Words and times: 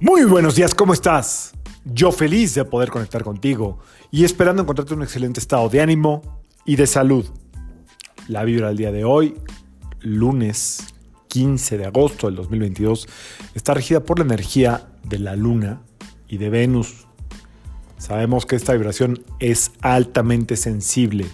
Muy 0.00 0.22
buenos 0.22 0.54
días, 0.54 0.76
¿cómo 0.76 0.92
estás? 0.92 1.54
Yo 1.84 2.12
feliz 2.12 2.54
de 2.54 2.64
poder 2.64 2.88
conectar 2.88 3.24
contigo 3.24 3.80
y 4.12 4.22
esperando 4.22 4.62
encontrarte 4.62 4.94
un 4.94 5.02
excelente 5.02 5.40
estado 5.40 5.68
de 5.68 5.80
ánimo 5.80 6.40
y 6.64 6.76
de 6.76 6.86
salud. 6.86 7.26
La 8.28 8.44
vibra 8.44 8.68
del 8.68 8.76
día 8.76 8.92
de 8.92 9.04
hoy, 9.04 9.34
lunes 9.98 10.94
15 11.26 11.78
de 11.78 11.86
agosto 11.86 12.28
del 12.28 12.36
2022, 12.36 13.08
está 13.56 13.74
regida 13.74 13.98
por 13.98 14.20
la 14.20 14.24
energía 14.24 14.86
de 15.02 15.18
la 15.18 15.34
luna 15.34 15.82
y 16.28 16.36
de 16.36 16.48
Venus. 16.48 17.08
Sabemos 17.96 18.46
que 18.46 18.54
esta 18.54 18.74
vibración 18.74 19.24
es 19.40 19.72
altamente 19.80 20.54
sensible, 20.54 21.26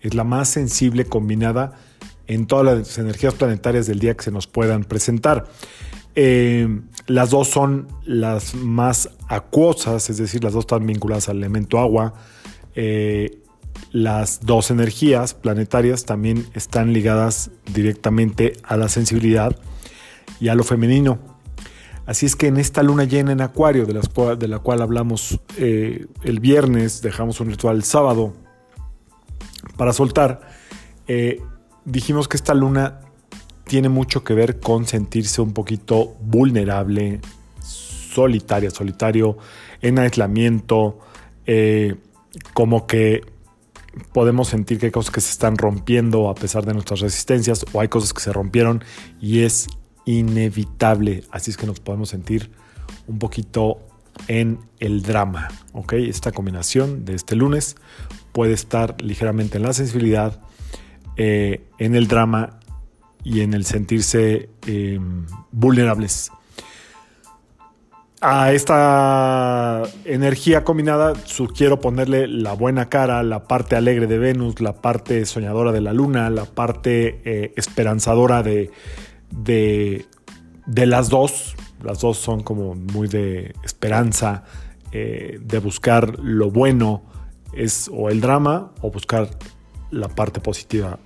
es 0.00 0.14
la 0.14 0.24
más 0.24 0.48
sensible 0.48 1.04
combinada 1.04 1.74
en 2.28 2.46
todas 2.46 2.78
las 2.78 2.96
energías 2.96 3.34
planetarias 3.34 3.86
del 3.86 3.98
día 3.98 4.16
que 4.16 4.24
se 4.24 4.30
nos 4.30 4.46
puedan 4.46 4.84
presentar. 4.84 5.44
Eh, 6.18 6.80
las 7.06 7.28
dos 7.28 7.48
son 7.48 7.88
las 8.04 8.54
más 8.54 9.10
acuosas, 9.28 10.08
es 10.08 10.16
decir, 10.16 10.42
las 10.42 10.54
dos 10.54 10.62
están 10.62 10.86
vinculadas 10.86 11.28
al 11.28 11.36
elemento 11.36 11.78
agua. 11.78 12.14
Eh, 12.74 13.42
las 13.92 14.40
dos 14.40 14.70
energías 14.70 15.34
planetarias 15.34 16.06
también 16.06 16.46
están 16.54 16.94
ligadas 16.94 17.50
directamente 17.72 18.54
a 18.62 18.78
la 18.78 18.88
sensibilidad 18.88 19.54
y 20.40 20.48
a 20.48 20.54
lo 20.54 20.64
femenino. 20.64 21.18
Así 22.06 22.24
es 22.24 22.34
que 22.34 22.46
en 22.46 22.56
esta 22.56 22.82
luna 22.82 23.04
llena 23.04 23.32
en 23.32 23.42
Acuario, 23.42 23.84
de, 23.84 24.48
la 24.48 24.58
cual 24.60 24.80
hablamos 24.80 25.38
eh, 25.58 26.06
el 26.22 26.40
viernes, 26.40 27.02
dejamos 27.02 27.40
un 27.40 27.48
ritual 27.48 27.76
el 27.76 27.84
sábado 27.84 28.32
para 29.76 29.92
soltar, 29.92 30.40
dijimos 31.84 32.28
que 32.28 32.36
esta 32.36 32.54
luna 32.54 33.00
tiene 33.66 33.88
mucho 33.88 34.22
que 34.22 34.32
ver 34.34 34.60
con 34.60 34.86
sentirse 34.86 35.42
un 35.42 35.52
poquito 35.52 36.16
vulnerable, 36.20 37.20
solitaria, 37.60 38.70
solitario, 38.70 39.36
en 39.82 39.98
aislamiento, 39.98 41.00
eh, 41.46 41.96
como 42.54 42.86
que 42.86 43.22
podemos 44.12 44.48
sentir 44.48 44.78
que 44.78 44.86
hay 44.86 44.92
cosas 44.92 45.12
que 45.12 45.20
se 45.20 45.32
están 45.32 45.56
rompiendo 45.56 46.28
a 46.28 46.34
pesar 46.34 46.64
de 46.64 46.74
nuestras 46.74 47.00
resistencias 47.00 47.64
o 47.72 47.80
hay 47.80 47.88
cosas 47.88 48.12
que 48.12 48.20
se 48.20 48.32
rompieron 48.32 48.84
y 49.20 49.40
es 49.40 49.66
inevitable, 50.04 51.24
así 51.32 51.50
es 51.50 51.56
que 51.56 51.66
nos 51.66 51.80
podemos 51.80 52.10
sentir 52.10 52.50
un 53.08 53.18
poquito 53.18 53.80
en 54.28 54.60
el 54.78 55.02
drama. 55.02 55.48
Esta 55.90 56.30
combinación 56.30 57.04
de 57.04 57.14
este 57.14 57.34
lunes 57.34 57.76
puede 58.32 58.52
estar 58.52 59.00
ligeramente 59.02 59.56
en 59.56 59.64
la 59.64 59.72
sensibilidad, 59.72 60.40
eh, 61.16 61.66
en 61.78 61.96
el 61.96 62.06
drama 62.06 62.60
y 63.26 63.40
en 63.40 63.54
el 63.54 63.64
sentirse 63.64 64.50
eh, 64.68 65.00
vulnerables. 65.50 66.30
A 68.20 68.52
esta 68.52 69.82
energía 70.04 70.62
combinada 70.62 71.14
sugiero 71.26 71.80
ponerle 71.80 72.28
la 72.28 72.52
buena 72.52 72.88
cara, 72.88 73.24
la 73.24 73.48
parte 73.48 73.74
alegre 73.74 74.06
de 74.06 74.18
Venus, 74.18 74.60
la 74.60 74.80
parte 74.80 75.26
soñadora 75.26 75.72
de 75.72 75.80
la 75.80 75.92
Luna, 75.92 76.30
la 76.30 76.44
parte 76.44 77.20
eh, 77.24 77.52
esperanzadora 77.56 78.44
de, 78.44 78.70
de, 79.32 80.06
las 80.86 81.08
dos. 81.08 81.56
Las 81.82 82.00
dos 82.00 82.18
son 82.18 82.44
como 82.44 82.76
muy 82.76 83.08
de 83.08 83.54
esperanza, 83.64 84.44
eh, 84.92 85.40
de 85.42 85.58
buscar 85.58 86.20
lo 86.20 86.52
bueno, 86.52 87.02
es 87.52 87.90
o 87.92 88.08
el 88.08 88.20
drama 88.20 88.70
o 88.82 88.92
buscar 88.92 89.28
la 89.90 90.08
parte 90.08 90.40
positiva. 90.40 90.98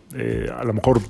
a 0.59 0.65
lo 0.65 0.73
mejor 0.75 1.01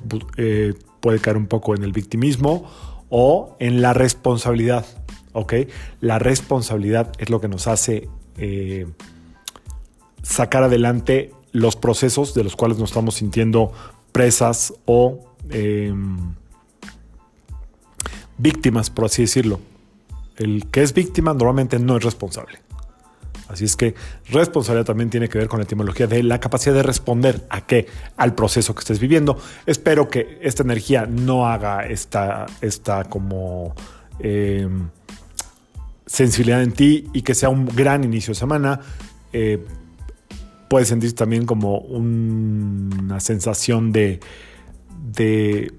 puede 1.01 1.19
caer 1.19 1.35
un 1.35 1.47
poco 1.47 1.75
en 1.75 1.83
el 1.83 1.91
victimismo 1.91 2.69
o 3.09 3.57
en 3.59 3.81
la 3.81 3.93
responsabilidad. 3.93 4.85
¿ok? 5.33 5.53
La 5.99 6.19
responsabilidad 6.19 7.11
es 7.17 7.29
lo 7.29 7.41
que 7.41 7.47
nos 7.47 7.67
hace 7.67 8.07
eh, 8.37 8.87
sacar 10.23 10.63
adelante 10.63 11.33
los 11.51 11.75
procesos 11.75 12.33
de 12.33 12.43
los 12.43 12.55
cuales 12.55 12.77
nos 12.77 12.91
estamos 12.91 13.15
sintiendo 13.15 13.73
presas 14.11 14.73
o 14.85 15.19
em, 15.49 16.35
víctimas, 18.37 18.89
por 18.89 19.05
así 19.05 19.23
decirlo. 19.23 19.59
El 20.37 20.67
que 20.71 20.81
es 20.81 20.93
víctima 20.93 21.33
normalmente 21.33 21.77
no 21.77 21.97
es 21.97 22.03
responsable. 22.03 22.59
Así 23.51 23.65
es 23.65 23.75
que 23.75 23.93
responsabilidad 24.29 24.85
también 24.85 25.09
tiene 25.09 25.27
que 25.29 25.37
ver 25.37 25.47
con 25.47 25.59
la 25.59 25.63
etimología 25.63 26.07
de 26.07 26.23
la 26.23 26.39
capacidad 26.39 26.73
de 26.75 26.83
responder 26.83 27.45
a 27.49 27.65
qué, 27.65 27.87
al 28.17 28.33
proceso 28.33 28.73
que 28.73 28.79
estés 28.79 28.99
viviendo. 28.99 29.37
Espero 29.65 30.09
que 30.09 30.39
esta 30.41 30.63
energía 30.63 31.05
no 31.05 31.47
haga 31.47 31.85
esta, 31.85 32.45
esta 32.61 33.03
como 33.05 33.75
em, 34.19 34.89
sensibilidad 36.05 36.61
en 36.63 36.71
ti 36.71 37.09
y 37.13 37.21
que 37.21 37.35
sea 37.35 37.49
un 37.49 37.65
gran 37.65 38.03
inicio 38.03 38.31
de 38.31 38.39
semana. 38.39 38.79
Eh, 39.33 39.63
puedes 40.69 40.87
sentir 40.87 41.13
también 41.13 41.45
como 41.45 41.79
una 41.79 43.19
sensación 43.19 43.91
de, 43.91 44.21
de 45.11 45.73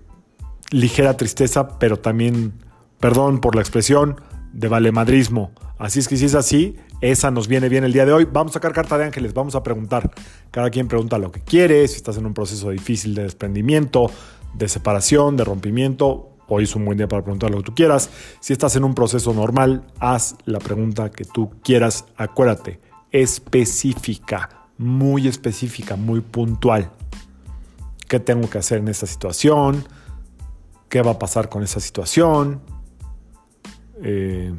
ligera 0.70 1.16
tristeza, 1.16 1.78
pero 1.78 1.98
también, 1.98 2.52
perdón 3.00 3.40
por 3.40 3.54
la 3.54 3.62
expresión, 3.62 4.16
de 4.52 4.68
valemadrismo. 4.68 5.52
Así 5.78 5.98
es 5.98 6.08
que 6.08 6.16
si 6.16 6.26
es 6.26 6.34
así, 6.34 6.76
esa 7.00 7.30
nos 7.30 7.48
viene 7.48 7.68
bien 7.68 7.84
el 7.84 7.92
día 7.92 8.06
de 8.06 8.12
hoy. 8.12 8.26
Vamos 8.30 8.52
a 8.52 8.54
sacar 8.54 8.72
carta 8.72 8.96
de 8.96 9.04
ángeles, 9.04 9.34
vamos 9.34 9.54
a 9.54 9.62
preguntar. 9.62 10.10
Cada 10.50 10.70
quien 10.70 10.88
pregunta 10.88 11.18
lo 11.18 11.32
que 11.32 11.40
quiere, 11.40 11.86
si 11.88 11.96
estás 11.96 12.16
en 12.16 12.26
un 12.26 12.34
proceso 12.34 12.70
difícil 12.70 13.14
de 13.14 13.22
desprendimiento, 13.22 14.10
de 14.54 14.68
separación, 14.68 15.36
de 15.36 15.44
rompimiento. 15.44 16.28
Hoy 16.48 16.64
es 16.64 16.76
un 16.76 16.84
buen 16.84 16.98
día 16.98 17.08
para 17.08 17.22
preguntar 17.22 17.50
lo 17.50 17.58
que 17.58 17.64
tú 17.64 17.74
quieras. 17.74 18.10
Si 18.40 18.52
estás 18.52 18.76
en 18.76 18.84
un 18.84 18.94
proceso 18.94 19.32
normal, 19.32 19.84
haz 19.98 20.36
la 20.44 20.58
pregunta 20.58 21.10
que 21.10 21.24
tú 21.24 21.50
quieras. 21.62 22.04
Acuérdate, 22.16 22.80
específica, 23.10 24.68
muy 24.78 25.28
específica, 25.28 25.96
muy 25.96 26.20
puntual. 26.20 26.90
¿Qué 28.06 28.20
tengo 28.20 28.50
que 28.50 28.58
hacer 28.58 28.78
en 28.78 28.88
esta 28.88 29.06
situación? 29.06 29.84
¿Qué 30.88 31.00
va 31.00 31.12
a 31.12 31.18
pasar 31.18 31.48
con 31.48 31.62
esa 31.62 31.80
situación? 31.80 32.60
Eh, 34.02 34.52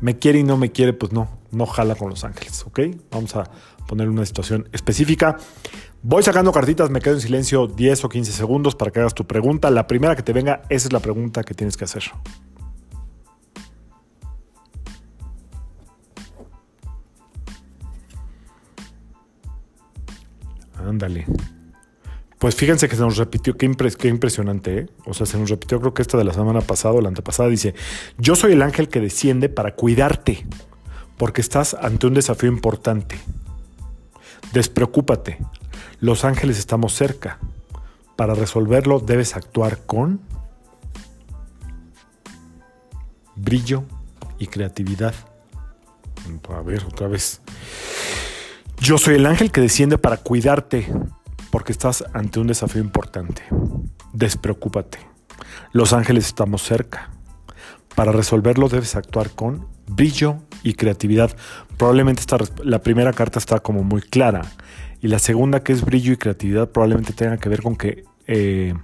me 0.00 0.18
quiere 0.18 0.38
y 0.38 0.44
no 0.44 0.56
me 0.56 0.70
quiere, 0.70 0.92
pues 0.92 1.12
no, 1.12 1.28
no 1.50 1.66
jala 1.66 1.94
con 1.94 2.10
los 2.10 2.24
ángeles, 2.24 2.64
¿ok? 2.66 2.80
Vamos 3.10 3.34
a 3.36 3.50
poner 3.86 4.08
una 4.08 4.24
situación 4.24 4.68
específica. 4.72 5.36
Voy 6.02 6.22
sacando 6.22 6.52
cartitas, 6.52 6.90
me 6.90 7.00
quedo 7.00 7.14
en 7.14 7.20
silencio 7.20 7.66
10 7.66 8.04
o 8.04 8.08
15 8.08 8.30
segundos 8.32 8.76
para 8.76 8.92
que 8.92 9.00
hagas 9.00 9.14
tu 9.14 9.26
pregunta. 9.26 9.70
La 9.70 9.86
primera 9.86 10.14
que 10.14 10.22
te 10.22 10.32
venga, 10.32 10.62
esa 10.68 10.86
es 10.86 10.92
la 10.92 11.00
pregunta 11.00 11.42
que 11.42 11.54
tienes 11.54 11.76
que 11.76 11.84
hacer. 11.84 12.04
Ándale. 20.76 21.26
Pues 22.38 22.54
fíjense 22.54 22.88
que 22.88 22.94
se 22.94 23.02
nos 23.02 23.16
repitió, 23.16 23.56
qué, 23.56 23.66
impresionante, 23.66 24.78
¿eh? 24.78 24.86
O 25.06 25.14
sea, 25.14 25.26
se 25.26 25.38
nos 25.38 25.50
repitió, 25.50 25.80
creo 25.80 25.92
que 25.92 26.02
esta 26.02 26.16
de 26.16 26.24
la 26.24 26.32
semana 26.32 26.60
pasada 26.60 26.94
o 26.94 27.00
la 27.00 27.08
antepasada, 27.08 27.48
dice, 27.48 27.74
yo 28.16 28.36
soy 28.36 28.52
el 28.52 28.62
ángel 28.62 28.88
que 28.88 29.00
desciende 29.00 29.48
para 29.48 29.74
cuidarte, 29.74 30.46
porque 31.16 31.40
estás 31.40 31.74
ante 31.74 32.06
un 32.06 32.14
desafío 32.14 32.48
importante. 32.48 33.18
Despreocúpate, 34.52 35.38
los 36.00 36.24
ángeles 36.24 36.58
estamos 36.58 36.94
cerca. 36.94 37.38
Para 38.14 38.34
resolverlo 38.34 39.00
debes 39.00 39.34
actuar 39.36 39.78
con 39.84 40.20
brillo 43.34 43.84
y 44.38 44.46
creatividad. 44.46 45.14
A 46.50 46.60
ver, 46.62 46.84
otra 46.84 47.08
vez. 47.08 47.40
Yo 48.80 48.98
soy 48.98 49.16
el 49.16 49.26
ángel 49.26 49.50
que 49.50 49.60
desciende 49.60 49.98
para 49.98 50.18
cuidarte, 50.18 50.92
porque 51.58 51.72
estás 51.72 52.04
ante 52.12 52.38
un 52.38 52.46
desafío 52.46 52.80
importante. 52.80 53.42
Despreocúpate. 54.12 55.00
Los 55.72 55.92
ángeles 55.92 56.26
estamos 56.26 56.62
cerca. 56.62 57.10
Para 57.96 58.12
resolverlo 58.12 58.68
debes 58.68 58.94
actuar 58.94 59.30
con 59.30 59.66
brillo 59.88 60.36
y 60.62 60.74
creatividad. 60.74 61.36
Probablemente 61.76 62.20
esta, 62.20 62.38
la 62.62 62.80
primera 62.80 63.12
carta 63.12 63.40
está 63.40 63.58
como 63.58 63.82
muy 63.82 64.02
clara 64.02 64.42
y 65.02 65.08
la 65.08 65.18
segunda 65.18 65.64
que 65.64 65.72
es 65.72 65.84
brillo 65.84 66.12
y 66.12 66.16
creatividad 66.16 66.68
probablemente 66.68 67.12
tenga 67.12 67.38
que 67.38 67.48
ver 67.48 67.60
con 67.60 67.74
que 67.74 68.04
eh, 68.28 68.74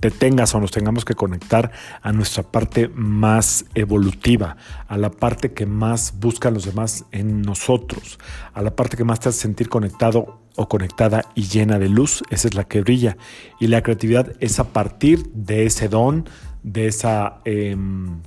te 0.00 0.10
tengas 0.10 0.54
o 0.54 0.60
nos 0.60 0.70
tengamos 0.70 1.04
que 1.04 1.14
conectar 1.14 1.70
a 2.02 2.12
nuestra 2.12 2.42
parte 2.42 2.88
más 2.88 3.64
evolutiva, 3.74 4.56
a 4.86 4.98
la 4.98 5.10
parte 5.10 5.52
que 5.52 5.66
más 5.66 6.18
buscan 6.18 6.54
los 6.54 6.64
demás 6.64 7.04
en 7.12 7.42
nosotros, 7.42 8.18
a 8.52 8.62
la 8.62 8.74
parte 8.76 8.96
que 8.96 9.04
más 9.04 9.20
te 9.20 9.30
hace 9.30 9.40
sentir 9.40 9.68
conectado 9.68 10.40
o 10.56 10.68
conectada 10.68 11.24
y 11.34 11.42
llena 11.44 11.78
de 11.78 11.88
luz, 11.88 12.22
esa 12.30 12.48
es 12.48 12.54
la 12.54 12.64
que 12.64 12.80
brilla. 12.80 13.16
Y 13.60 13.68
la 13.68 13.82
creatividad 13.82 14.32
es 14.40 14.60
a 14.60 14.72
partir 14.72 15.30
de 15.32 15.66
ese 15.66 15.88
don, 15.88 16.28
de 16.62 16.86
esa 16.86 17.40
em, 17.44 18.20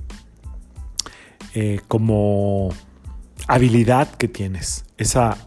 eh, 1.54 1.80
como 1.88 2.70
habilidad 3.48 4.10
que 4.16 4.28
tienes, 4.28 4.86
esa 4.98 5.38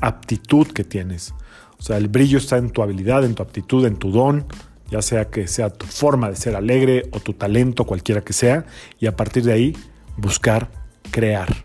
aptitud 0.00 0.66
que 0.68 0.84
tienes. 0.84 1.32
O 1.78 1.82
sea, 1.82 1.98
el 1.98 2.08
brillo 2.08 2.38
está 2.38 2.56
en 2.56 2.70
tu 2.70 2.82
habilidad, 2.82 3.24
en 3.24 3.34
tu 3.34 3.42
aptitud, 3.42 3.86
en 3.86 3.96
tu 3.96 4.10
don, 4.10 4.46
ya 4.90 5.02
sea 5.02 5.28
que 5.28 5.48
sea 5.48 5.70
tu 5.70 5.86
forma 5.86 6.30
de 6.30 6.36
ser 6.36 6.56
alegre 6.56 7.08
o 7.12 7.20
tu 7.20 7.32
talento, 7.32 7.84
cualquiera 7.84 8.22
que 8.22 8.32
sea, 8.32 8.66
y 8.98 9.06
a 9.06 9.16
partir 9.16 9.42
de 9.42 9.52
ahí 9.52 9.76
buscar 10.16 10.70
crear. 11.10 11.64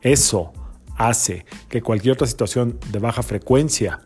Eso 0.00 0.52
hace 0.96 1.44
que 1.68 1.82
cualquier 1.82 2.14
otra 2.14 2.26
situación 2.26 2.78
de 2.90 2.98
baja 2.98 3.22
frecuencia 3.22 4.00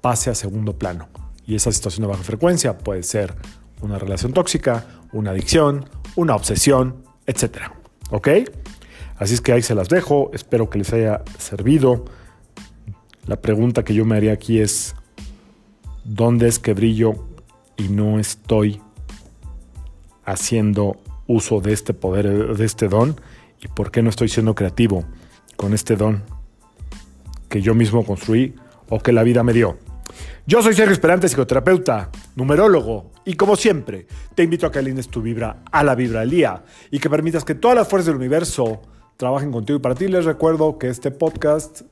pase 0.00 0.30
a 0.30 0.34
segundo 0.34 0.78
plano. 0.78 1.08
Y 1.46 1.54
esa 1.54 1.72
situación 1.72 2.02
de 2.02 2.08
baja 2.08 2.22
frecuencia 2.22 2.78
puede 2.78 3.02
ser 3.02 3.34
una 3.80 3.98
relación 3.98 4.32
tóxica, 4.32 4.86
una 5.12 5.30
adicción, 5.30 5.88
una 6.16 6.36
obsesión, 6.36 7.04
etc. 7.26 7.72
¿Ok? 8.10 8.28
Así 9.16 9.34
es 9.34 9.40
que 9.40 9.52
ahí 9.52 9.62
se 9.62 9.74
las 9.74 9.88
dejo. 9.88 10.30
Espero 10.32 10.70
que 10.70 10.78
les 10.78 10.92
haya 10.92 11.22
servido. 11.38 12.04
La 13.26 13.40
pregunta 13.40 13.84
que 13.84 13.94
yo 13.94 14.04
me 14.04 14.16
haría 14.16 14.32
aquí 14.32 14.60
es, 14.60 14.94
¿dónde 16.04 16.48
es 16.48 16.58
que 16.58 16.74
brillo 16.74 17.31
y 17.82 17.88
no 17.88 18.18
estoy 18.18 18.80
haciendo 20.24 21.00
uso 21.26 21.60
de 21.60 21.72
este 21.72 21.94
poder, 21.94 22.56
de 22.56 22.64
este 22.64 22.88
don? 22.88 23.20
¿Y 23.60 23.68
por 23.68 23.90
qué 23.90 24.02
no 24.02 24.10
estoy 24.10 24.28
siendo 24.28 24.54
creativo 24.54 25.04
con 25.56 25.74
este 25.74 25.96
don 25.96 26.22
que 27.48 27.60
yo 27.62 27.74
mismo 27.74 28.04
construí 28.04 28.54
o 28.88 29.00
que 29.00 29.12
la 29.12 29.22
vida 29.22 29.42
me 29.42 29.52
dio? 29.52 29.78
Yo 30.46 30.62
soy 30.62 30.74
Sergio 30.74 30.92
Esperante, 30.92 31.28
psicoterapeuta, 31.28 32.10
numerólogo, 32.34 33.12
y 33.24 33.34
como 33.34 33.54
siempre, 33.54 34.06
te 34.34 34.42
invito 34.42 34.66
a 34.66 34.72
que 34.72 34.80
alines 34.80 35.08
tu 35.08 35.22
vibra 35.22 35.62
a 35.70 35.84
la 35.84 35.94
vibra 35.94 36.20
del 36.20 36.30
día 36.30 36.64
y 36.90 36.98
que 36.98 37.08
permitas 37.08 37.44
que 37.44 37.54
todas 37.54 37.76
las 37.76 37.88
fuerzas 37.88 38.06
del 38.06 38.16
universo 38.16 38.82
trabajen 39.16 39.52
contigo 39.52 39.78
y 39.78 39.82
para 39.82 39.94
ti. 39.94 40.08
Les 40.08 40.24
recuerdo 40.24 40.78
que 40.78 40.88
este 40.88 41.12
podcast, 41.12 41.82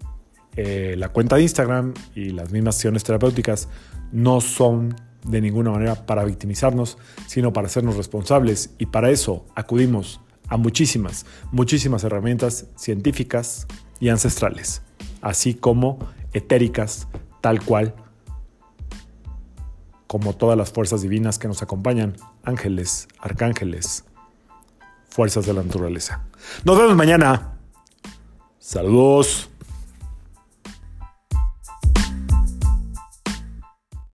eh, 0.57 0.97
la 0.99 1.11
cuenta 1.11 1.37
de 1.37 1.43
Instagram 1.43 1.95
y 2.17 2.31
las 2.31 2.51
mismas 2.51 2.75
sesiones 2.75 3.05
terapéuticas 3.05 3.69
no 4.11 4.41
son 4.41 4.97
de 5.25 5.41
ninguna 5.41 5.71
manera 5.71 6.07
para 6.07 6.25
victimizarnos, 6.25 6.99
sino 7.27 7.53
para 7.53 7.67
hacernos 7.67 7.97
responsables 7.97 8.71
y 8.79 8.87
para 8.87 9.11
eso 9.11 9.47
acudimos 9.55 10.21
a 10.49 10.57
muchísimas, 10.57 11.27
muchísimas 11.53 12.05
herramientas 12.05 12.67
científicas 12.77 13.67
y 14.01 14.09
ancestrales, 14.09 14.83
así 15.21 15.55
como 15.55 15.99
etéricas, 16.33 17.07
tal 17.41 17.65
cual 17.65 17.95
como 20.07 20.35
todas 20.35 20.59
las 20.59 20.73
fuerzas 20.73 21.03
divinas 21.03 21.39
que 21.39 21.47
nos 21.47 21.63
acompañan, 21.63 22.17
ángeles, 22.43 23.07
arcángeles, 23.21 24.05
fuerzas 25.09 25.47
de 25.47 25.53
la 25.53 25.63
naturaleza. 25.63 26.25
Nos 26.65 26.77
vemos 26.77 26.97
mañana. 26.97 27.59
Saludos. 28.59 29.51